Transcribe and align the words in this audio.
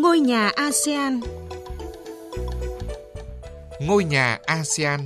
Ngôi 0.00 0.20
nhà 0.20 0.48
ASEAN 0.56 1.20
Ngôi 3.80 4.04
nhà 4.04 4.38
ASEAN 4.46 5.00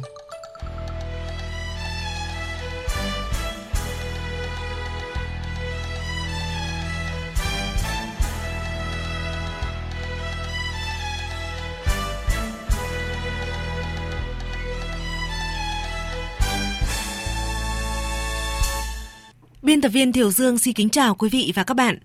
Biên 19.63 19.81
tập 19.81 19.89
viên 19.89 20.13
Thiều 20.13 20.31
Dương 20.31 20.59
xin 20.59 20.75
kính 20.75 20.91
chào 20.91 21.15
quý 21.15 21.29
vị 21.29 21.53
và 21.55 21.65
các 21.65 21.75
bạn. 21.75 21.99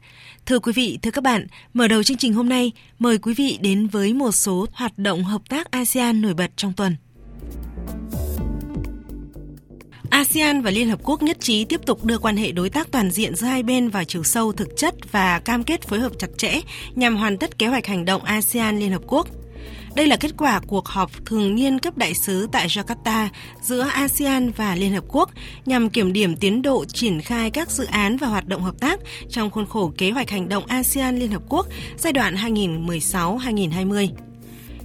Thưa 0.50 0.60
quý 0.60 0.72
vị, 0.76 1.00
thưa 1.02 1.12
các 1.12 1.24
bạn, 1.24 1.48
mở 1.74 1.88
đầu 1.88 2.04
chương 2.04 2.18
trình 2.18 2.34
hôm 2.34 2.50
nay, 2.50 2.72
mời 3.00 3.18
quý 3.18 3.34
vị 3.34 3.58
đến 3.62 3.88
với 3.88 4.14
một 4.14 4.32
số 4.32 4.66
hoạt 4.74 4.98
động 4.98 5.24
hợp 5.24 5.42
tác 5.50 5.72
ASEAN 5.72 6.22
nổi 6.22 6.34
bật 6.34 6.52
trong 6.56 6.74
tuần. 6.74 6.96
ASEAN 10.10 10.62
và 10.62 10.72
Liên 10.72 10.90
Hợp 10.90 11.00
Quốc 11.04 11.24
nhất 11.24 11.38
trí 11.40 11.66
tiếp 11.66 11.82
tục 11.86 12.06
đưa 12.06 12.18
quan 12.18 12.38
hệ 12.38 12.52
đối 12.52 12.70
tác 12.70 12.92
toàn 12.92 13.12
diện 13.12 13.36
giữa 13.36 13.48
hai 13.48 13.64
bên 13.64 13.90
vào 13.90 14.04
chiều 14.04 14.24
sâu 14.24 14.52
thực 14.52 14.78
chất 14.78 14.96
và 15.12 15.40
cam 15.40 15.64
kết 15.64 15.88
phối 15.88 16.00
hợp 16.00 16.12
chặt 16.20 16.30
chẽ 16.38 16.62
nhằm 16.96 17.18
hoàn 17.18 17.38
tất 17.38 17.60
kế 17.60 17.68
hoạch 17.68 17.86
hành 17.86 18.06
động 18.06 18.24
ASEAN 18.24 18.80
Liên 18.80 18.92
Hợp 18.92 19.02
Quốc– 19.08 19.28
đây 20.00 20.08
là 20.08 20.16
kết 20.16 20.32
quả 20.38 20.62
cuộc 20.68 20.88
họp 20.88 21.26
thường 21.26 21.56
niên 21.56 21.80
cấp 21.80 21.98
đại 21.98 22.14
sứ 22.14 22.48
tại 22.52 22.68
Jakarta 22.68 23.28
giữa 23.62 23.82
ASEAN 23.82 24.52
và 24.52 24.76
Liên 24.76 24.94
Hợp 24.94 25.04
Quốc 25.08 25.30
nhằm 25.66 25.90
kiểm 25.90 26.14
điểm 26.14 26.36
tiến 26.36 26.62
độ 26.62 26.86
triển 26.86 27.22
khai 27.22 27.52
các 27.52 27.70
dự 27.72 27.86
án 27.86 28.18
và 28.18 28.28
hoạt 28.28 28.48
động 28.48 28.62
hợp 28.62 28.80
tác 28.80 29.00
trong 29.30 29.50
khuôn 29.50 29.66
khổ 29.66 29.92
kế 29.98 30.12
hoạch 30.12 30.30
hành 30.30 30.50
động 30.50 30.66
ASEAN 30.66 31.18
Liên 31.18 31.32
Hợp 31.32 31.42
Quốc 31.50 31.68
giai 31.98 32.14
đoạn 32.14 32.36
2016-2020. 32.36 34.08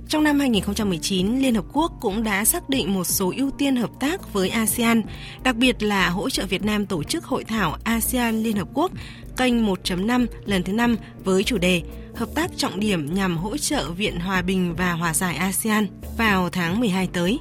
Trong 0.08 0.24
năm 0.24 0.40
2019, 0.40 1.38
Liên 1.38 1.54
Hợp 1.54 1.64
Quốc 1.72 1.92
cũng 2.00 2.22
đã 2.22 2.44
xác 2.44 2.68
định 2.68 2.94
một 2.94 3.04
số 3.04 3.32
ưu 3.36 3.50
tiên 3.50 3.76
hợp 3.76 3.90
tác 4.00 4.32
với 4.32 4.48
ASEAN, 4.48 5.02
đặc 5.42 5.56
biệt 5.56 5.82
là 5.82 6.08
hỗ 6.08 6.30
trợ 6.30 6.46
Việt 6.46 6.64
Nam 6.64 6.86
tổ 6.86 7.02
chức 7.02 7.24
hội 7.24 7.44
thảo 7.44 7.76
ASEAN 7.84 8.42
Liên 8.42 8.56
Hợp 8.56 8.68
Quốc 8.74 8.92
kênh 9.36 9.66
1.5 9.66 10.26
lần 10.44 10.62
thứ 10.62 10.72
5 10.72 10.96
với 11.24 11.44
chủ 11.44 11.58
đề 11.58 11.82
Hợp 12.16 12.28
tác 12.34 12.50
trọng 12.56 12.80
điểm 12.80 13.14
nhằm 13.14 13.36
hỗ 13.36 13.56
trợ 13.56 13.90
Viện 13.90 14.20
Hòa 14.20 14.42
bình 14.42 14.74
và 14.76 14.92
Hòa 14.92 15.14
giải 15.14 15.36
ASEAN 15.36 15.86
vào 16.18 16.50
tháng 16.50 16.80
12 16.80 17.08
tới. 17.12 17.38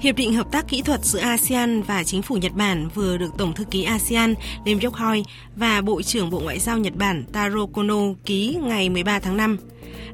Hiệp 0.00 0.16
định 0.16 0.34
hợp 0.34 0.52
tác 0.52 0.68
kỹ 0.68 0.82
thuật 0.82 1.04
giữa 1.04 1.18
ASEAN 1.18 1.82
và 1.82 2.04
chính 2.04 2.22
phủ 2.22 2.36
Nhật 2.36 2.52
Bản 2.52 2.88
vừa 2.94 3.16
được 3.16 3.30
Tổng 3.38 3.54
thư 3.54 3.64
ký 3.64 3.84
ASEAN 3.84 4.34
Lim 4.64 4.80
Yok 4.80 4.94
Hoi 4.94 5.22
và 5.56 5.80
Bộ 5.80 6.02
trưởng 6.02 6.30
Bộ 6.30 6.40
Ngoại 6.40 6.58
giao 6.58 6.78
Nhật 6.78 6.96
Bản 6.96 7.24
Taro 7.32 7.66
Kono 7.72 8.00
ký 8.24 8.56
ngày 8.62 8.88
13 8.88 9.18
tháng 9.18 9.36
5. 9.36 9.58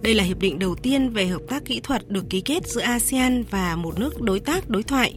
Đây 0.03 0.15
là 0.15 0.25
hiệp 0.25 0.39
định 0.39 0.59
đầu 0.59 0.75
tiên 0.75 1.11
về 1.11 1.27
hợp 1.27 1.43
tác 1.49 1.65
kỹ 1.65 1.81
thuật 1.81 2.09
được 2.09 2.31
ký 2.31 2.41
kết 2.41 2.69
giữa 2.69 2.81
ASEAN 2.81 3.45
và 3.51 3.77
một 3.77 3.99
nước 3.99 4.21
đối 4.21 4.41
tác 4.41 4.69
đối 4.69 4.83
thoại. 4.83 5.15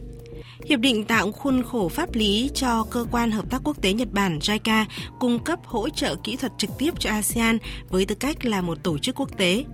Hiệp 0.68 0.80
định 0.80 1.04
tạo 1.04 1.32
khuôn 1.32 1.62
khổ 1.62 1.88
pháp 1.88 2.14
lý 2.14 2.50
cho 2.54 2.84
cơ 2.90 3.06
quan 3.10 3.30
hợp 3.30 3.50
tác 3.50 3.60
quốc 3.64 3.82
tế 3.82 3.92
Nhật 3.92 4.12
Bản 4.12 4.38
JICA 4.38 4.84
cung 5.20 5.38
cấp 5.38 5.58
hỗ 5.64 5.88
trợ 5.88 6.14
kỹ 6.24 6.36
thuật 6.36 6.52
trực 6.58 6.70
tiếp 6.78 6.90
cho 6.98 7.10
ASEAN 7.10 7.58
với 7.88 8.06
tư 8.06 8.14
cách 8.14 8.44
là 8.44 8.62
một 8.62 8.78
tổ 8.82 8.98
chức 8.98 9.20
quốc 9.20 9.38
tế. 9.38 9.64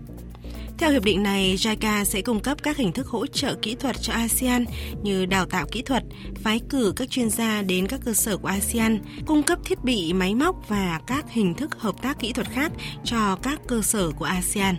Theo 0.78 0.90
hiệp 0.90 1.04
định 1.04 1.22
này, 1.22 1.56
JICA 1.56 2.04
sẽ 2.04 2.22
cung 2.22 2.40
cấp 2.40 2.62
các 2.62 2.76
hình 2.76 2.92
thức 2.92 3.06
hỗ 3.06 3.26
trợ 3.26 3.54
kỹ 3.54 3.74
thuật 3.74 3.96
cho 4.02 4.12
ASEAN 4.12 4.64
như 5.02 5.26
đào 5.26 5.46
tạo 5.46 5.66
kỹ 5.72 5.82
thuật, 5.82 6.04
phái 6.42 6.60
cử 6.68 6.92
các 6.96 7.10
chuyên 7.10 7.30
gia 7.30 7.62
đến 7.62 7.86
các 7.86 8.00
cơ 8.04 8.14
sở 8.14 8.36
của 8.36 8.48
ASEAN, 8.48 8.98
cung 9.26 9.42
cấp 9.42 9.58
thiết 9.64 9.84
bị, 9.84 10.12
máy 10.12 10.34
móc 10.34 10.68
và 10.68 11.00
các 11.06 11.24
hình 11.30 11.54
thức 11.54 11.70
hợp 11.78 12.02
tác 12.02 12.20
kỹ 12.20 12.32
thuật 12.32 12.48
khác 12.50 12.72
cho 13.04 13.36
các 13.42 13.60
cơ 13.66 13.82
sở 13.82 14.10
của 14.10 14.24
ASEAN. 14.24 14.76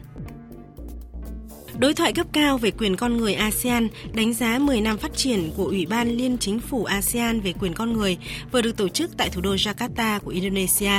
Đối 1.79 1.93
thoại 1.93 2.13
cấp 2.13 2.27
cao 2.33 2.57
về 2.57 2.71
quyền 2.71 2.95
con 2.95 3.17
người 3.17 3.33
ASEAN 3.33 3.87
đánh 4.13 4.33
giá 4.33 4.59
10 4.59 4.81
năm 4.81 4.97
phát 4.97 5.15
triển 5.15 5.51
của 5.57 5.65
Ủy 5.65 5.85
ban 5.85 6.09
Liên 6.09 6.37
Chính 6.37 6.59
phủ 6.59 6.83
ASEAN 6.83 7.41
về 7.41 7.53
quyền 7.59 7.73
con 7.73 7.93
người 7.93 8.17
vừa 8.51 8.61
được 8.61 8.77
tổ 8.77 8.87
chức 8.87 9.17
tại 9.17 9.29
thủ 9.29 9.41
đô 9.41 9.55
Jakarta 9.55 10.19
của 10.19 10.31
Indonesia. 10.31 10.91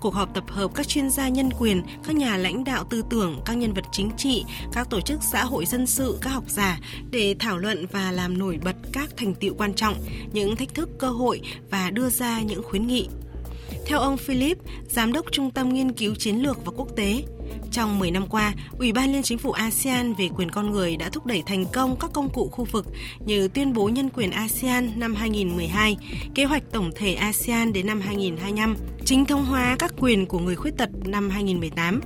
Cuộc 0.00 0.14
họp 0.14 0.34
tập 0.34 0.44
hợp 0.48 0.70
các 0.74 0.88
chuyên 0.88 1.10
gia 1.10 1.28
nhân 1.28 1.50
quyền, 1.58 1.82
các 2.04 2.16
nhà 2.16 2.36
lãnh 2.36 2.64
đạo 2.64 2.84
tư 2.90 3.02
tưởng, 3.10 3.40
các 3.44 3.54
nhân 3.54 3.72
vật 3.72 3.84
chính 3.92 4.10
trị, 4.16 4.44
các 4.72 4.90
tổ 4.90 5.00
chức 5.00 5.20
xã 5.32 5.44
hội 5.44 5.66
dân 5.66 5.86
sự, 5.86 6.18
các 6.20 6.30
học 6.30 6.44
giả 6.48 6.80
để 7.10 7.34
thảo 7.38 7.58
luận 7.58 7.86
và 7.92 8.12
làm 8.12 8.38
nổi 8.38 8.58
bật 8.64 8.76
các 8.92 9.10
thành 9.16 9.34
tiệu 9.34 9.54
quan 9.58 9.74
trọng, 9.74 9.94
những 10.32 10.56
thách 10.56 10.74
thức, 10.74 10.88
cơ 10.98 11.08
hội 11.08 11.40
và 11.70 11.90
đưa 11.90 12.10
ra 12.10 12.40
những 12.40 12.62
khuyến 12.62 12.86
nghị. 12.86 13.08
Theo 13.86 13.98
ông 13.98 14.16
Philip, 14.16 14.58
Giám 14.88 15.12
đốc 15.12 15.26
Trung 15.32 15.50
tâm 15.50 15.68
Nghiên 15.68 15.92
cứu 15.92 16.14
Chiến 16.14 16.36
lược 16.36 16.64
và 16.64 16.72
Quốc 16.76 16.88
tế, 16.96 17.22
trong 17.70 17.98
10 17.98 18.10
năm 18.10 18.26
qua, 18.26 18.52
Ủy 18.78 18.92
ban 18.92 19.12
Liên 19.12 19.22
Chính 19.22 19.38
phủ 19.38 19.52
ASEAN 19.52 20.14
về 20.14 20.28
quyền 20.36 20.50
con 20.50 20.70
người 20.70 20.96
đã 20.96 21.08
thúc 21.08 21.26
đẩy 21.26 21.42
thành 21.46 21.64
công 21.72 21.96
các 22.00 22.10
công 22.12 22.28
cụ 22.28 22.48
khu 22.52 22.64
vực 22.64 22.86
như 23.26 23.48
tuyên 23.48 23.72
bố 23.72 23.88
nhân 23.88 24.10
quyền 24.10 24.30
ASEAN 24.30 24.92
năm 24.96 25.14
2012, 25.14 25.96
kế 26.34 26.44
hoạch 26.44 26.62
tổng 26.72 26.90
thể 26.96 27.14
ASEAN 27.14 27.72
đến 27.72 27.86
năm 27.86 28.00
2025, 28.00 28.76
chính 29.04 29.24
thống 29.24 29.44
hóa 29.44 29.76
các 29.78 29.92
quyền 29.98 30.26
của 30.26 30.38
người 30.38 30.56
khuyết 30.56 30.76
tật 30.76 30.90
năm 31.04 31.30
2018. 31.30 32.00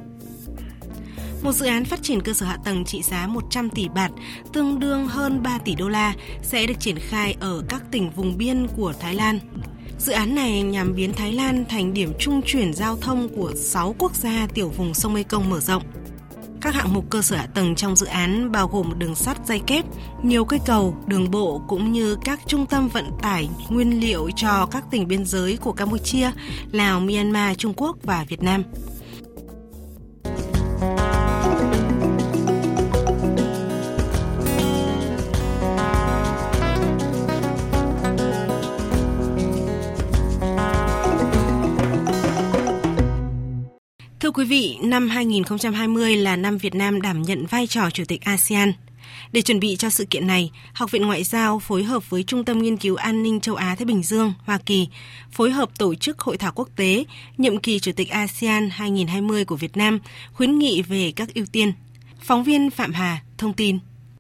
Một 1.43 1.53
dự 1.53 1.67
án 1.67 1.84
phát 1.84 2.03
triển 2.03 2.22
cơ 2.22 2.33
sở 2.33 2.47
hạ 2.47 2.56
tầng 2.65 2.84
trị 2.84 3.03
giá 3.03 3.27
100 3.27 3.71
tỷ 3.71 3.88
bạt, 3.88 4.11
tương 4.53 4.81
đương 4.81 5.09
hơn 5.09 5.43
3 5.43 5.59
tỷ 5.59 5.75
đô 5.75 5.88
la, 5.88 6.15
sẽ 6.43 6.67
được 6.67 6.81
triển 6.81 6.99
khai 6.99 7.37
ở 7.41 7.62
các 7.69 7.83
tỉnh 7.91 8.11
vùng 8.11 8.38
biên 8.38 8.67
của 8.77 8.93
Thái 9.00 9.15
Lan. 9.15 9.38
Dự 9.98 10.12
án 10.12 10.34
này 10.34 10.62
nhằm 10.62 10.94
biến 10.94 11.12
Thái 11.12 11.32
Lan 11.32 11.64
thành 11.69 11.94
điểm 11.94 12.12
trung 12.19 12.41
chuyển 12.47 12.75
giao 12.75 12.97
thông 12.97 13.28
của 13.28 13.53
6 13.56 13.94
quốc 13.98 14.14
gia 14.14 14.47
tiểu 14.54 14.69
vùng 14.69 14.94
sông 14.94 15.14
Mekong 15.14 15.50
mở 15.50 15.60
rộng. 15.60 15.82
Các 16.60 16.75
hạng 16.75 16.94
mục 16.94 17.10
cơ 17.10 17.22
sở 17.22 17.36
hạ 17.36 17.47
tầng 17.54 17.75
trong 17.75 17.97
dự 17.97 18.06
án 18.06 18.53
bao 18.53 18.69
gồm 18.69 18.88
một 18.88 18.94
đường 18.98 19.14
sắt 19.14 19.47
dây 19.47 19.60
kép, 19.66 19.84
nhiều 20.22 20.44
cây 20.44 20.60
cầu, 20.66 20.97
đường 21.06 21.31
bộ 21.31 21.62
cũng 21.69 21.92
như 21.92 22.16
các 22.25 22.41
trung 22.47 22.66
tâm 22.66 22.88
vận 22.88 23.10
tải 23.22 23.48
nguyên 23.69 24.00
liệu 24.00 24.31
cho 24.37 24.66
các 24.70 24.84
tỉnh 24.91 25.08
biên 25.08 25.25
giới 25.25 25.56
của 25.56 25.72
Campuchia, 25.72 26.31
Lào, 26.72 27.00
Myanmar, 27.00 27.56
Trung 27.58 27.75
Quốc 27.76 27.97
và 28.03 28.25
Việt 28.28 28.42
Nam. 28.42 28.64
Quý 44.38 44.44
vị, 44.44 44.78
năm 44.82 45.09
2020 45.09 46.16
là 46.16 46.37
năm 46.37 46.59
Việt 46.59 46.75
Nam 46.75 47.03
đảm 47.03 47.22
nhận 47.22 47.47
vai 47.47 47.66
trò 47.66 47.91
Chủ 47.91 48.04
tịch 48.09 48.25
ASEAN. 48.25 48.72
Để 49.32 49.43
chuẩn 49.43 49.60
bị 49.60 49.76
cho 49.76 49.91
sự 49.91 50.04
kiện 50.04 50.26
này, 50.26 50.50
Học 50.72 50.91
viện 50.91 51.06
Ngoại 51.06 51.25
giao 51.25 51.59
phối 51.59 51.82
hợp 51.82 52.10
với 52.10 52.22
Trung 52.22 52.44
tâm 52.44 52.62
Nghiên 52.62 52.76
cứu 52.76 52.97
An 52.97 53.22
ninh 53.22 53.41
châu 53.41 53.54
Á 53.54 53.75
Thái 53.78 53.84
Bình 53.84 54.03
Dương, 54.03 54.32
Hoa 54.44 54.59
Kỳ, 54.66 54.88
phối 55.32 55.50
hợp 55.50 55.78
tổ 55.78 55.94
chức 55.94 56.21
hội 56.21 56.37
thảo 56.37 56.53
quốc 56.54 56.69
tế 56.76 57.04
nhiệm 57.38 57.59
kỳ 57.59 57.78
Chủ 57.78 57.93
tịch 57.97 58.10
ASEAN 58.10 58.71
2020 58.71 59.44
của 59.44 59.56
Việt 59.56 59.76
Nam, 59.76 59.99
khuyến 60.32 60.59
nghị 60.59 60.82
về 60.82 61.12
các 61.16 61.34
ưu 61.34 61.47
tiên. 61.53 61.72
Phóng 62.20 62.44
viên 62.44 62.70
Phạm 62.70 62.93
Hà 62.93 63.22
thông 63.38 63.53
tin. 63.53 63.78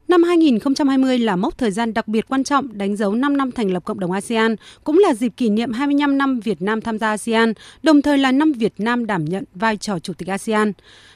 Năm 0.08 0.22
2020 0.22 1.18
là 1.18 1.36
mốc 1.36 1.58
thời 1.58 1.70
gian 1.70 1.94
đặc 1.94 2.08
biệt 2.08 2.28
quan 2.28 2.44
trọng 2.44 2.78
đánh 2.78 2.96
dấu 2.96 3.14
5 3.14 3.36
năm 3.36 3.52
thành 3.52 3.72
lập 3.72 3.84
cộng 3.84 4.00
đồng 4.00 4.12
ASEAN, 4.12 4.56
cũng 4.84 4.98
là 4.98 5.14
dịp 5.14 5.32
kỷ 5.36 5.50
niệm 5.50 5.72
25 5.72 6.18
năm 6.18 6.40
Việt 6.40 6.62
Nam 6.62 6.80
tham 6.80 6.98
gia 6.98 7.08
ASEAN, 7.08 7.52
đồng 7.82 8.02
thời 8.02 8.18
là 8.18 8.32
năm 8.32 8.52
Việt 8.52 8.72
Nam 8.78 9.06
đảm 9.06 9.24
nhận 9.24 9.44
vai 9.54 9.76
trò 9.76 9.98
chủ 9.98 10.12
tịch 10.12 10.28
ASEAN. 10.28 10.72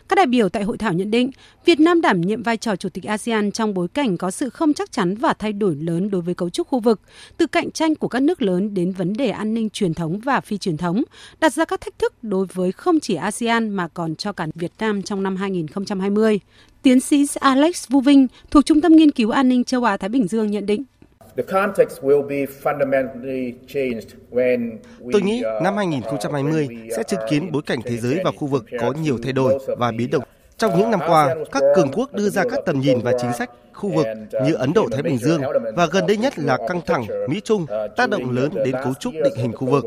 Các 0.08 0.16
đại 0.16 0.26
biểu 0.26 0.48
tại 0.48 0.62
hội 0.62 0.78
thảo 0.78 0.92
nhận 0.92 1.10
định, 1.10 1.30
Việt 1.64 1.80
Nam 1.80 2.00
đảm 2.00 2.20
nhiệm 2.20 2.42
vai 2.42 2.56
trò 2.56 2.76
chủ 2.76 2.88
tịch 2.88 3.04
ASEAN 3.04 3.52
trong 3.52 3.74
bối 3.74 3.88
cảnh 3.88 4.16
có 4.16 4.30
sự 4.30 4.50
không 4.50 4.74
chắc 4.74 4.92
chắn 4.92 5.14
và 5.14 5.34
thay 5.34 5.52
đổi 5.52 5.74
lớn 5.74 6.10
đối 6.10 6.20
với 6.20 6.34
cấu 6.34 6.50
trúc 6.50 6.68
khu 6.68 6.80
vực, 6.80 7.00
từ 7.36 7.46
cạnh 7.46 7.70
tranh 7.70 7.94
của 7.94 8.08
các 8.08 8.22
nước 8.22 8.42
lớn 8.42 8.74
đến 8.74 8.92
vấn 8.92 9.12
đề 9.12 9.30
an 9.30 9.54
ninh 9.54 9.70
truyền 9.70 9.94
thống 9.94 10.18
và 10.18 10.40
phi 10.40 10.58
truyền 10.58 10.76
thống, 10.76 11.02
đặt 11.40 11.52
ra 11.52 11.64
các 11.64 11.80
thách 11.80 11.98
thức 11.98 12.14
đối 12.22 12.46
với 12.52 12.72
không 12.72 13.00
chỉ 13.00 13.14
ASEAN 13.14 13.70
mà 13.70 13.88
còn 13.88 14.14
cho 14.14 14.32
cả 14.32 14.46
Việt 14.54 14.72
Nam 14.78 15.02
trong 15.02 15.22
năm 15.22 15.36
2020. 15.36 16.40
Tiến 16.82 17.00
sĩ 17.00 17.26
Alex 17.40 17.88
Vu 17.88 18.00
Vinh 18.00 18.26
thuộc 18.50 18.66
Trung 18.66 18.80
tâm 18.80 18.92
Nghiên 18.92 19.10
cứu 19.10 19.30
An 19.30 19.48
ninh 19.48 19.64
châu 19.64 19.84
Á 19.84 19.96
Thái 19.96 20.08
Bình 20.08 20.28
Dương 20.28 20.50
nhận 20.50 20.66
định. 20.66 20.84
Tôi 25.12 25.22
nghĩ 25.22 25.42
uh, 25.56 25.62
năm 25.62 25.76
2020 25.76 26.68
sẽ 26.96 27.02
chứng 27.02 27.20
kiến 27.30 27.52
bối 27.52 27.62
cảnh 27.66 27.78
thế 27.84 27.96
giới 27.96 28.20
và 28.24 28.30
khu 28.36 28.46
vực 28.46 28.64
có 28.80 28.92
nhiều 29.02 29.18
thay 29.22 29.32
đổi 29.32 29.58
và 29.78 29.92
biến 29.98 30.10
động. 30.10 30.22
Trong 30.56 30.78
những 30.78 30.90
năm 30.90 31.00
qua, 31.06 31.34
các 31.52 31.62
cường 31.76 31.92
quốc 31.92 32.12
đưa 32.12 32.28
ra 32.28 32.44
các 32.50 32.58
tầm 32.66 32.80
nhìn 32.80 32.98
và 33.00 33.12
chính 33.20 33.32
sách 33.32 33.50
khu 33.74 33.90
vực 33.90 34.06
như 34.44 34.54
Ấn 34.54 34.72
Độ 34.72 34.88
Thái 34.92 35.02
Bình 35.02 35.18
Dương 35.18 35.42
và 35.74 35.86
gần 35.86 36.06
đây 36.06 36.16
nhất 36.16 36.38
là 36.38 36.58
căng 36.68 36.80
thẳng 36.86 37.06
Mỹ 37.28 37.40
Trung 37.44 37.66
tác 37.96 38.10
động 38.10 38.30
lớn 38.30 38.50
đến 38.54 38.74
cấu 38.84 38.94
trúc 38.94 39.14
định 39.24 39.34
hình 39.36 39.52
khu 39.52 39.66
vực. 39.66 39.84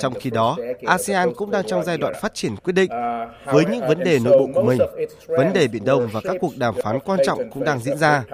Trong 0.00 0.14
khi 0.20 0.30
đó, 0.30 0.56
ASEAN 0.86 1.34
cũng 1.34 1.50
đang 1.50 1.66
trong 1.66 1.84
giai 1.84 1.98
đoạn 1.98 2.14
phát 2.20 2.34
triển 2.34 2.56
quyết 2.56 2.72
định 2.72 2.90
với 3.44 3.64
những 3.70 3.80
vấn 3.88 4.04
đề 4.04 4.18
nội 4.18 4.38
bộ 4.38 4.48
của 4.54 4.62
mình. 4.62 4.78
Vấn 5.26 5.52
đề 5.52 5.68
Biển 5.68 5.84
Đông 5.84 6.08
và 6.12 6.20
các 6.24 6.36
cuộc 6.40 6.56
đàm 6.56 6.74
phán 6.82 6.98
quan 7.00 7.18
trọng 7.26 7.50
cũng 7.50 7.64
đang 7.64 7.80
diễn 7.80 7.98
ra. 7.98 8.24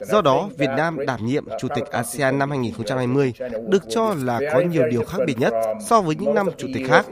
Do 0.00 0.22
đó, 0.22 0.48
Việt 0.58 0.70
Nam 0.76 1.06
đảm 1.06 1.26
nhiệm 1.26 1.44
Chủ 1.60 1.68
tịch 1.74 1.84
ASEAN 1.90 2.38
năm 2.38 2.50
2020 2.50 3.32
được 3.68 3.82
cho 3.88 4.14
là 4.22 4.40
có 4.52 4.60
nhiều 4.60 4.82
điều 4.90 5.04
khác 5.04 5.18
biệt 5.26 5.38
nhất 5.38 5.52
so 5.88 6.00
với 6.00 6.16
những 6.16 6.34
năm 6.34 6.48
chủ 6.56 6.68
tịch 6.74 6.86
khác. 6.88 7.06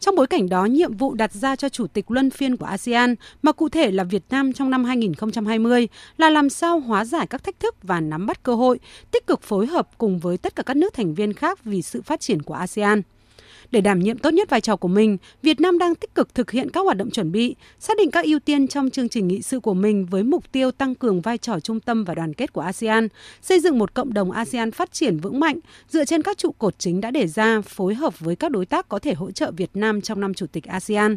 Trong 0.00 0.16
bối 0.16 0.26
cảnh 0.26 0.48
đó, 0.48 0.64
nhiệm 0.64 0.96
vụ 0.96 1.14
đặt 1.14 1.32
ra 1.32 1.56
cho 1.56 1.68
chủ 1.68 1.86
tịch 1.86 2.10
luân 2.10 2.30
phiên 2.30 2.56
của 2.56 2.66
ASEAN, 2.66 3.14
mà 3.42 3.52
cụ 3.52 3.68
thể 3.68 3.90
là 3.90 4.04
Việt 4.04 4.22
Nam 4.30 4.52
trong 4.52 4.65
năm 4.70 4.84
2020, 4.84 5.88
là 6.18 6.30
làm 6.30 6.50
sao 6.50 6.80
hóa 6.80 7.04
giải 7.04 7.26
các 7.26 7.44
thách 7.44 7.60
thức 7.60 7.74
và 7.82 8.00
nắm 8.00 8.26
bắt 8.26 8.42
cơ 8.42 8.54
hội, 8.54 8.78
tích 9.10 9.26
cực 9.26 9.42
phối 9.42 9.66
hợp 9.66 9.88
cùng 9.98 10.18
với 10.18 10.38
tất 10.38 10.56
cả 10.56 10.62
các 10.62 10.76
nước 10.76 10.94
thành 10.94 11.14
viên 11.14 11.32
khác 11.32 11.64
vì 11.64 11.82
sự 11.82 12.02
phát 12.02 12.20
triển 12.20 12.42
của 12.42 12.54
ASEAN. 12.54 13.02
Để 13.70 13.80
đảm 13.80 14.00
nhiệm 14.00 14.18
tốt 14.18 14.30
nhất 14.30 14.50
vai 14.50 14.60
trò 14.60 14.76
của 14.76 14.88
mình, 14.88 15.16
Việt 15.42 15.60
Nam 15.60 15.78
đang 15.78 15.94
tích 15.94 16.14
cực 16.14 16.34
thực 16.34 16.50
hiện 16.50 16.70
các 16.70 16.80
hoạt 16.80 16.96
động 16.96 17.10
chuẩn 17.10 17.32
bị, 17.32 17.56
xác 17.78 17.96
định 17.98 18.10
các 18.10 18.24
ưu 18.24 18.38
tiên 18.38 18.68
trong 18.68 18.90
chương 18.90 19.08
trình 19.08 19.28
nghị 19.28 19.42
sự 19.42 19.60
của 19.60 19.74
mình 19.74 20.06
với 20.06 20.22
mục 20.22 20.52
tiêu 20.52 20.70
tăng 20.70 20.94
cường 20.94 21.20
vai 21.20 21.38
trò 21.38 21.60
trung 21.60 21.80
tâm 21.80 22.04
và 22.04 22.14
đoàn 22.14 22.34
kết 22.34 22.52
của 22.52 22.60
ASEAN, 22.60 23.08
xây 23.42 23.60
dựng 23.60 23.78
một 23.78 23.94
cộng 23.94 24.12
đồng 24.12 24.30
ASEAN 24.30 24.70
phát 24.70 24.92
triển 24.92 25.18
vững 25.18 25.40
mạnh 25.40 25.58
dựa 25.88 26.04
trên 26.04 26.22
các 26.22 26.38
trụ 26.38 26.52
cột 26.52 26.78
chính 26.78 27.00
đã 27.00 27.10
đề 27.10 27.26
ra, 27.26 27.60
phối 27.60 27.94
hợp 27.94 28.20
với 28.20 28.36
các 28.36 28.50
đối 28.50 28.66
tác 28.66 28.88
có 28.88 28.98
thể 28.98 29.14
hỗ 29.14 29.30
trợ 29.30 29.50
Việt 29.50 29.70
Nam 29.74 30.00
trong 30.00 30.20
năm 30.20 30.34
chủ 30.34 30.46
tịch 30.46 30.64
ASEAN. 30.64 31.16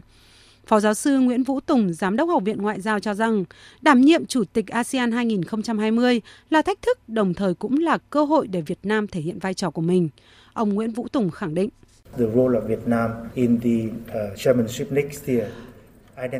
Phó 0.69 0.79
giáo 0.79 0.93
sư 0.93 1.19
Nguyễn 1.19 1.43
Vũ 1.43 1.59
Tùng, 1.59 1.93
Giám 1.93 2.15
đốc 2.15 2.29
Học 2.29 2.43
viện 2.43 2.61
Ngoại 2.61 2.81
giao 2.81 2.99
cho 2.99 3.13
rằng, 3.13 3.43
đảm 3.81 4.01
nhiệm 4.01 4.25
Chủ 4.25 4.43
tịch 4.53 4.67
ASEAN 4.67 5.11
2020 5.11 6.21
là 6.49 6.61
thách 6.61 6.81
thức 6.81 7.09
đồng 7.09 7.33
thời 7.33 7.53
cũng 7.53 7.77
là 7.79 7.97
cơ 8.09 8.23
hội 8.23 8.47
để 8.47 8.61
Việt 8.61 8.79
Nam 8.83 9.07
thể 9.07 9.21
hiện 9.21 9.39
vai 9.39 9.53
trò 9.53 9.69
của 9.69 9.81
mình. 9.81 10.09
Ông 10.53 10.73
Nguyễn 10.73 10.91
Vũ 10.91 11.07
Tùng 11.07 11.31
khẳng 11.31 11.53
định. 11.53 11.69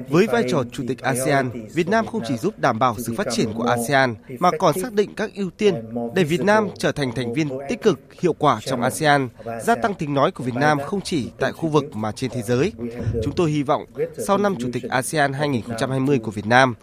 Với 0.10 0.28
vai 0.28 0.44
trò 0.50 0.64
Chủ 0.72 0.84
tịch 0.88 1.02
ASEAN, 1.02 1.50
Việt 1.74 1.88
Nam 1.88 2.06
không 2.06 2.22
chỉ 2.28 2.38
giúp 2.38 2.60
đảm 2.60 2.80
bảo 2.80 2.96
sự 2.98 3.14
phát 3.18 3.28
triển 3.31 3.54
của 3.54 3.64
ASEAN 3.64 4.16
mà 4.40 4.50
còn 4.60 4.80
xác 4.81 4.94
định 4.94 5.16
các 5.16 5.31
ưu 5.36 5.50
tiên 5.58 5.76
để 6.16 6.24
Việt 6.24 6.42
Nam 6.42 6.70
trở 6.78 6.92
thành 6.92 7.12
thành 7.16 7.34
viên 7.34 7.50
tích 7.70 7.81
cực, 7.81 8.00
hiệu 8.22 8.34
quả 8.34 8.60
trong 8.66 8.81
ASEAN, 8.81 9.30
gia 9.64 9.76
tăng 9.76 9.94
tiếng 9.94 10.14
nói 10.14 10.31
của 10.31 10.44
Việt 10.44 10.56
Nam 10.56 10.80
không 10.86 11.02
chỉ 11.02 11.31
tại 11.40 11.52
khu 11.52 11.70
vực 11.70 11.96
mà 11.96 12.12
trên 12.12 12.31
thế 12.31 12.42
giới. 12.42 12.74
Chúng 13.24 13.36
tôi 13.36 13.52
hy 13.52 13.64
vọng 13.64 13.86
sau 14.28 14.38
năm 14.38 14.56
Chủ 14.60 14.70
tịch 14.74 14.84
ASEAN 14.90 15.34
2020 15.34 16.20
của 16.20 16.32
Việt 16.32 16.46
Nam, 16.46 16.75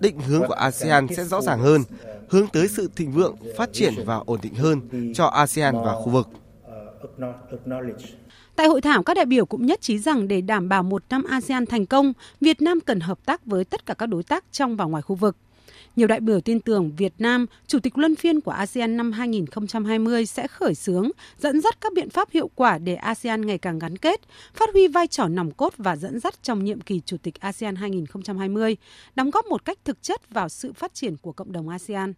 định 0.00 0.18
hướng 0.20 0.46
của 0.48 0.54
ASEAN 0.54 1.06
sẽ 1.16 1.24
rõ 1.24 1.40
ràng 1.40 1.60
hơn, 1.60 1.82
hướng 2.28 2.46
tới 2.48 2.68
sự 2.68 2.90
thịnh 2.96 3.12
vượng, 3.12 3.36
phát 3.56 3.72
triển 3.72 3.94
và 4.04 4.20
ổn 4.26 4.38
định 4.42 4.54
hơn 4.54 5.12
cho 5.14 5.26
ASEAN 5.26 5.74
và 5.84 5.92
khu 5.92 6.10
vực. 6.10 6.28
Tại 8.56 8.66
hội 8.66 8.80
thảo, 8.80 9.02
các 9.02 9.14
đại 9.14 9.26
biểu 9.26 9.46
cũng 9.46 9.66
nhất 9.66 9.80
trí 9.80 9.98
rằng 9.98 10.28
để 10.28 10.40
đảm 10.40 10.68
bảo 10.68 10.82
một 10.82 11.02
năm 11.10 11.24
ASEAN 11.24 11.66
thành 11.66 11.86
công, 11.86 12.12
Việt 12.40 12.62
Nam 12.62 12.80
cần 12.80 13.00
hợp 13.00 13.26
tác 13.26 13.46
với 13.46 13.64
tất 13.64 13.86
cả 13.86 13.94
các 13.94 14.06
đối 14.06 14.22
tác 14.22 14.44
trong 14.52 14.76
và 14.76 14.84
ngoài 14.84 15.02
khu 15.02 15.16
vực. 15.16 15.36
Nhiều 15.96 16.06
đại 16.06 16.20
biểu 16.20 16.40
tin 16.40 16.60
tưởng 16.60 16.92
Việt 16.96 17.12
Nam, 17.18 17.46
Chủ 17.66 17.78
tịch 17.78 17.98
luân 17.98 18.16
phiên 18.16 18.40
của 18.40 18.50
ASEAN 18.50 18.96
năm 18.96 19.12
2020 19.12 20.26
sẽ 20.26 20.46
khởi 20.46 20.74
xướng, 20.74 21.10
dẫn 21.38 21.60
dắt 21.60 21.80
các 21.80 21.92
biện 21.92 22.10
pháp 22.10 22.30
hiệu 22.30 22.50
quả 22.54 22.78
để 22.78 22.94
ASEAN 22.94 23.46
ngày 23.46 23.58
càng 23.58 23.78
gắn 23.78 23.96
kết, 23.96 24.20
phát 24.54 24.68
huy 24.72 24.88
vai 24.88 25.06
trò 25.06 25.28
nòng 25.28 25.50
cốt 25.50 25.74
và 25.76 25.96
dẫn 25.96 26.20
dắt 26.20 26.34
trong 26.42 26.64
nhiệm 26.64 26.80
kỳ 26.80 27.00
Chủ 27.00 27.16
tịch 27.22 27.40
ASEAN 27.40 27.76
2020, 27.76 28.76
đóng 29.14 29.30
góp 29.30 29.46
một 29.46 29.64
cách 29.64 29.78
thực 29.84 30.02
chất 30.02 30.30
vào 30.30 30.48
sự 30.48 30.72
phát 30.72 30.94
triển 30.94 31.16
của 31.16 31.32
cộng 31.32 31.52
đồng 31.52 31.68
ASEAN. 31.68 32.12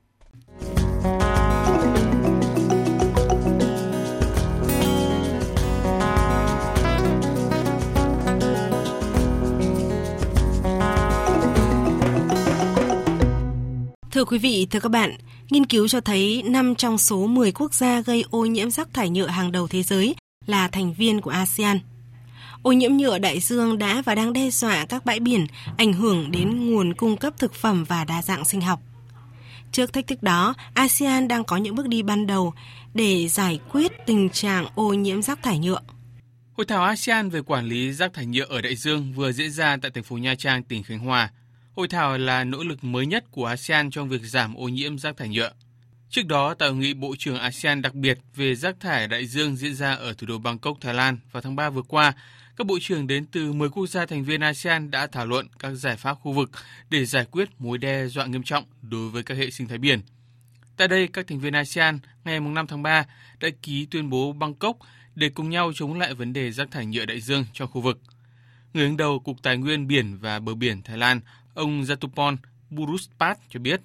Thưa 14.16 14.24
quý 14.24 14.38
vị, 14.38 14.66
thưa 14.70 14.80
các 14.80 14.88
bạn, 14.88 15.16
nghiên 15.50 15.66
cứu 15.66 15.88
cho 15.88 16.00
thấy 16.00 16.42
5 16.46 16.74
trong 16.74 16.98
số 16.98 17.26
10 17.26 17.52
quốc 17.52 17.74
gia 17.74 18.00
gây 18.00 18.24
ô 18.30 18.44
nhiễm 18.44 18.70
rác 18.70 18.88
thải 18.92 19.10
nhựa 19.10 19.26
hàng 19.26 19.52
đầu 19.52 19.68
thế 19.68 19.82
giới 19.82 20.14
là 20.46 20.68
thành 20.68 20.94
viên 20.94 21.20
của 21.20 21.30
ASEAN. 21.30 21.78
Ô 22.62 22.72
nhiễm 22.72 22.92
nhựa 22.92 23.18
đại 23.18 23.40
dương 23.40 23.78
đã 23.78 24.02
và 24.06 24.14
đang 24.14 24.32
đe 24.32 24.50
dọa 24.50 24.86
các 24.88 25.04
bãi 25.04 25.20
biển, 25.20 25.46
ảnh 25.76 25.92
hưởng 25.92 26.30
đến 26.30 26.70
nguồn 26.70 26.94
cung 26.94 27.16
cấp 27.16 27.34
thực 27.38 27.54
phẩm 27.54 27.84
và 27.84 28.04
đa 28.04 28.22
dạng 28.22 28.44
sinh 28.44 28.60
học. 28.60 28.80
Trước 29.72 29.92
thách 29.92 30.06
thức 30.06 30.22
đó, 30.22 30.54
ASEAN 30.74 31.28
đang 31.28 31.44
có 31.44 31.56
những 31.56 31.74
bước 31.74 31.88
đi 31.88 32.02
ban 32.02 32.26
đầu 32.26 32.54
để 32.94 33.28
giải 33.28 33.60
quyết 33.72 33.92
tình 34.06 34.30
trạng 34.30 34.66
ô 34.74 34.92
nhiễm 34.92 35.22
rác 35.22 35.42
thải 35.42 35.58
nhựa. 35.58 35.80
Hội 36.52 36.66
thảo 36.66 36.84
ASEAN 36.84 37.30
về 37.30 37.42
quản 37.42 37.66
lý 37.66 37.92
rác 37.92 38.14
thải 38.14 38.26
nhựa 38.26 38.46
ở 38.48 38.60
đại 38.60 38.76
dương 38.76 39.12
vừa 39.12 39.32
diễn 39.32 39.50
ra 39.50 39.76
tại 39.82 39.90
thành 39.94 40.04
phố 40.04 40.16
Nha 40.16 40.34
Trang, 40.38 40.62
tỉnh 40.62 40.82
Khánh 40.82 40.98
Hòa– 40.98 41.30
Hội 41.76 41.88
thảo 41.88 42.19
là 42.19 42.44
nỗ 42.44 42.64
lực 42.64 42.84
mới 42.84 43.06
nhất 43.06 43.25
của 43.31 43.46
ASEAN 43.46 43.90
trong 43.90 44.08
việc 44.08 44.23
giảm 44.23 44.55
ô 44.55 44.69
nhiễm 44.69 44.99
rác 44.99 45.17
thải 45.17 45.28
nhựa. 45.28 45.50
Trước 46.11 46.26
đó, 46.26 46.55
tại 46.55 46.69
hội 46.69 46.78
nghị 46.78 46.94
Bộ 46.94 47.14
trưởng 47.19 47.38
ASEAN 47.38 47.82
đặc 47.82 47.94
biệt 47.94 48.19
về 48.34 48.55
rác 48.55 48.81
thải 48.81 49.08
đại 49.08 49.26
dương 49.26 49.56
diễn 49.56 49.75
ra 49.75 49.94
ở 49.94 50.14
thủ 50.14 50.26
đô 50.26 50.38
Bangkok, 50.38 50.76
Thái 50.81 50.94
Lan 50.94 51.19
vào 51.32 51.43
tháng 51.43 51.56
3 51.56 51.70
vừa 51.70 51.82
qua, 51.82 52.12
các 52.56 52.67
bộ 52.67 52.78
trưởng 52.81 53.06
đến 53.06 53.26
từ 53.26 53.52
10 53.52 53.69
quốc 53.69 53.87
gia 53.87 54.06
thành 54.06 54.25
viên 54.25 54.40
ASEAN 54.40 54.90
đã 54.90 55.06
thảo 55.06 55.26
luận 55.26 55.46
các 55.58 55.70
giải 55.70 55.96
pháp 55.96 56.14
khu 56.14 56.32
vực 56.32 56.50
để 56.90 57.05
giải 57.05 57.25
quyết 57.31 57.49
mối 57.58 57.79
đe 57.79 58.06
dọa 58.06 58.26
nghiêm 58.26 58.43
trọng 58.43 58.64
đối 58.82 59.11
với 59.11 59.22
các 59.22 59.38
hệ 59.38 59.50
sinh 59.50 59.69
thái 59.69 59.79
biển. 59.79 60.00
Tại 60.76 60.88
đây, 60.88 61.08
các 61.12 61.26
thành 61.26 61.40
viên 61.40 61.55
ASEAN 61.55 61.99
ngày 62.25 62.40
5 62.40 62.67
tháng 62.67 62.82
3 62.82 63.05
đã 63.40 63.49
ký 63.62 63.87
tuyên 63.90 64.11
bố 64.11 64.32
Bangkok 64.32 64.76
để 65.14 65.29
cùng 65.29 65.50
nhau 65.50 65.72
chống 65.75 65.99
lại 65.99 66.14
vấn 66.14 66.32
đề 66.32 66.50
rác 66.50 66.70
thải 66.70 66.87
nhựa 66.87 67.05
đại 67.05 67.20
dương 67.20 67.44
trong 67.52 67.70
khu 67.70 67.81
vực. 67.81 68.00
Người 68.72 68.84
đứng 68.84 68.96
đầu 68.96 69.19
Cục 69.19 69.43
Tài 69.43 69.56
nguyên 69.56 69.87
Biển 69.87 70.19
và 70.19 70.38
Bờ 70.38 70.55
Biển 70.55 70.82
Thái 70.82 70.99
Lan, 70.99 71.20
Ông 71.56 71.82
Jatupon 71.82 72.37
Buruspat 72.70 73.38
cho 73.49 73.61
biết, 73.61 73.81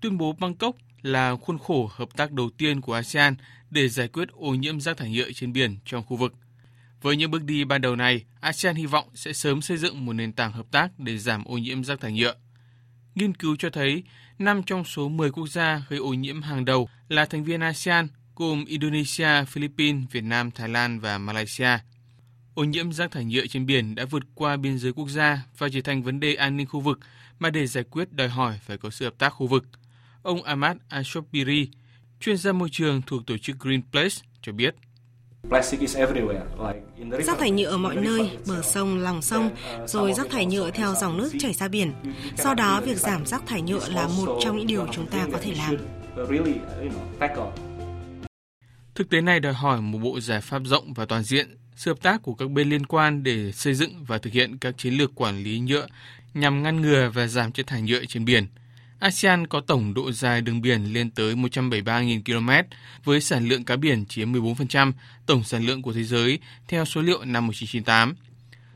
tuyên 0.00 0.18
bố 0.18 0.32
Bangkok 0.32 0.76
là 1.02 1.36
khuôn 1.36 1.58
khổ 1.58 1.90
hợp 1.92 2.08
tác 2.16 2.32
đầu 2.32 2.50
tiên 2.58 2.80
của 2.80 2.94
ASEAN 2.94 3.34
để 3.70 3.88
giải 3.88 4.08
quyết 4.08 4.28
ô 4.28 4.54
nhiễm 4.54 4.80
rác 4.80 4.96
thải 4.96 5.10
nhựa 5.10 5.32
trên 5.34 5.52
biển 5.52 5.78
trong 5.84 6.04
khu 6.06 6.16
vực. 6.16 6.34
Với 7.02 7.16
những 7.16 7.30
bước 7.30 7.44
đi 7.44 7.64
ban 7.64 7.80
đầu 7.80 7.96
này, 7.96 8.24
ASEAN 8.40 8.74
hy 8.74 8.86
vọng 8.86 9.08
sẽ 9.14 9.32
sớm 9.32 9.62
xây 9.62 9.76
dựng 9.76 10.06
một 10.06 10.12
nền 10.12 10.32
tảng 10.32 10.52
hợp 10.52 10.66
tác 10.70 10.98
để 10.98 11.18
giảm 11.18 11.44
ô 11.44 11.58
nhiễm 11.58 11.84
rác 11.84 12.00
thải 12.00 12.12
nhựa. 12.12 12.34
Nghiên 13.14 13.34
cứu 13.34 13.56
cho 13.58 13.70
thấy, 13.70 14.02
5 14.38 14.62
trong 14.62 14.84
số 14.84 15.08
10 15.08 15.30
quốc 15.30 15.46
gia 15.46 15.82
gây 15.88 15.98
ô 15.98 16.14
nhiễm 16.14 16.42
hàng 16.42 16.64
đầu 16.64 16.88
là 17.08 17.24
thành 17.24 17.44
viên 17.44 17.60
ASEAN 17.60 18.08
gồm 18.36 18.64
Indonesia, 18.64 19.44
Philippines, 19.44 20.04
Việt 20.10 20.24
Nam, 20.24 20.50
Thái 20.50 20.68
Lan 20.68 21.00
và 21.00 21.18
Malaysia. 21.18 21.78
Ô 22.58 22.64
nhiễm 22.64 22.92
rác 22.92 23.10
thải 23.10 23.24
nhựa 23.24 23.46
trên 23.46 23.66
biển 23.66 23.94
đã 23.94 24.04
vượt 24.04 24.22
qua 24.34 24.56
biên 24.56 24.78
giới 24.78 24.92
quốc 24.92 25.08
gia 25.08 25.44
và 25.58 25.68
trở 25.72 25.80
thành 25.80 26.02
vấn 26.02 26.20
đề 26.20 26.34
an 26.34 26.56
ninh 26.56 26.66
khu 26.66 26.80
vực 26.80 26.98
mà 27.38 27.50
để 27.50 27.66
giải 27.66 27.84
quyết 27.84 28.12
đòi 28.12 28.28
hỏi 28.28 28.58
phải 28.66 28.78
có 28.78 28.90
sự 28.90 29.04
hợp 29.04 29.14
tác 29.18 29.28
khu 29.28 29.46
vực. 29.46 29.64
Ông 30.22 30.42
Ahmad 30.42 30.76
Ashopiri, 30.88 31.68
chuyên 32.20 32.36
gia 32.36 32.52
môi 32.52 32.68
trường 32.72 33.02
thuộc 33.06 33.26
tổ 33.26 33.38
chức 33.38 33.56
Green 33.60 33.82
Place, 33.92 34.14
cho 34.42 34.52
biết. 34.52 34.74
Rác 37.10 37.38
thải 37.38 37.50
nhựa 37.50 37.70
ở 37.70 37.78
mọi 37.78 37.96
nơi, 37.96 38.30
bờ 38.48 38.62
sông, 38.62 38.98
lòng 38.98 39.22
sông, 39.22 39.50
rồi 39.86 40.12
rác 40.12 40.26
thải 40.30 40.46
nhựa 40.46 40.70
theo 40.70 40.94
dòng 40.94 41.16
nước 41.16 41.30
chảy 41.38 41.52
ra 41.52 41.68
biển. 41.68 41.92
Do 42.38 42.54
đó, 42.54 42.80
việc 42.84 42.96
giảm 42.96 43.26
rác 43.26 43.46
thải 43.46 43.62
nhựa 43.62 43.88
là 43.88 44.08
một 44.08 44.40
trong 44.44 44.56
những 44.56 44.66
điều 44.66 44.86
chúng 44.92 45.06
ta 45.06 45.26
có 45.32 45.38
thể 45.42 45.54
làm. 45.54 45.76
Thực 48.98 49.10
tế 49.10 49.20
này 49.20 49.40
đòi 49.40 49.52
hỏi 49.52 49.80
một 49.80 49.98
bộ 49.98 50.20
giải 50.20 50.40
pháp 50.40 50.62
rộng 50.64 50.92
và 50.92 51.04
toàn 51.04 51.22
diện, 51.22 51.56
sự 51.76 51.90
hợp 51.90 52.00
tác 52.02 52.22
của 52.22 52.34
các 52.34 52.50
bên 52.50 52.70
liên 52.70 52.86
quan 52.86 53.22
để 53.22 53.52
xây 53.52 53.74
dựng 53.74 54.04
và 54.04 54.18
thực 54.18 54.32
hiện 54.32 54.58
các 54.58 54.78
chiến 54.78 54.94
lược 54.94 55.14
quản 55.14 55.42
lý 55.42 55.58
nhựa 55.58 55.86
nhằm 56.34 56.62
ngăn 56.62 56.80
ngừa 56.80 57.10
và 57.14 57.26
giảm 57.26 57.52
chất 57.52 57.66
thải 57.66 57.82
nhựa 57.82 58.04
trên 58.04 58.24
biển. 58.24 58.46
ASEAN 58.98 59.46
có 59.46 59.60
tổng 59.60 59.94
độ 59.94 60.12
dài 60.12 60.40
đường 60.40 60.60
biển 60.60 60.92
lên 60.92 61.10
tới 61.10 61.34
173.000 61.34 62.22
km 62.24 62.68
với 63.04 63.20
sản 63.20 63.48
lượng 63.48 63.64
cá 63.64 63.76
biển 63.76 64.06
chiếm 64.06 64.32
14% 64.32 64.92
tổng 65.26 65.44
sản 65.44 65.66
lượng 65.66 65.82
của 65.82 65.92
thế 65.92 66.04
giới 66.04 66.38
theo 66.68 66.84
số 66.84 67.00
liệu 67.00 67.24
năm 67.24 67.46
1998. 67.46 68.14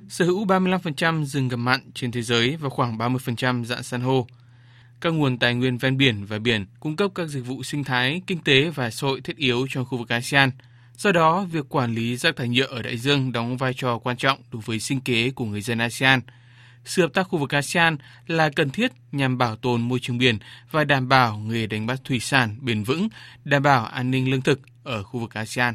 Sở 0.09 0.25
hữu 0.25 0.45
35% 0.47 1.25
rừng 1.25 1.49
ngập 1.49 1.59
mặn 1.59 1.81
trên 1.95 2.13
thế 2.13 2.23
giới 2.23 2.57
và 2.57 2.69
khoảng 2.69 2.99
30% 2.99 3.65
dạng 3.65 3.83
san 3.83 4.01
hô. 4.01 4.27
Các 5.03 5.11
nguồn 5.11 5.39
tài 5.39 5.55
nguyên 5.55 5.79
ven 5.79 5.97
biển 5.97 6.25
và 6.25 6.39
biển 6.39 6.67
cung 6.81 6.97
cấp 6.97 7.11
các 7.15 7.27
dịch 7.27 7.47
vụ 7.47 7.63
sinh 7.63 7.85
thái, 7.85 8.23
kinh 8.27 8.39
tế 8.39 8.71
và 8.71 8.91
xã 8.91 9.07
hội 9.07 9.21
thiết 9.21 9.37
yếu 9.37 9.67
cho 9.71 9.85
khu 9.85 9.99
vực 9.99 10.09
ASEAN– 10.09 10.51
Do 11.03 11.13
đó, 11.13 11.45
việc 11.45 11.69
quản 11.69 11.95
lý 11.95 12.17
rác 12.17 12.37
thải 12.37 12.49
nhựa 12.49 12.67
ở 12.67 12.83
đại 12.83 12.99
dương 12.99 13.33
đóng 13.33 13.57
vai 13.57 13.75
trò 13.75 13.99
quan 13.99 14.17
trọng 14.17 14.39
đối 14.53 14.63
với 14.65 14.81
sinh 14.81 15.01
kế 15.01 15.31
của 15.31 15.45
người 15.45 15.61
dân 15.61 15.79
ASEAN. 15.79 16.21
Sự 16.85 17.03
hợp 17.03 17.13
tác 17.15 17.23
khu 17.23 17.39
vực 17.39 17.55
ASEAN 17.55 17.97
là 18.27 18.51
cần 18.57 18.71
thiết 18.71 18.93
nhằm 19.13 19.39
bảo 19.39 19.57
tồn 19.57 19.83
môi 19.83 19.99
trường 20.03 20.19
biển 20.19 20.39
và 20.71 20.85
đảm 20.85 21.09
bảo 21.09 21.39
nghề 21.39 21.67
đánh 21.67 21.87
bắt 21.87 22.01
thủy 22.05 22.21
sản 22.21 22.57
bền 22.61 22.83
vững, 22.83 23.09
đảm 23.45 23.63
bảo 23.63 23.85
an 23.85 24.11
ninh 24.11 24.31
lương 24.31 24.43
thực 24.43 24.61
ở 24.85 25.03
khu 25.03 25.21
vực 25.21 25.35
ASEAN. 25.35 25.75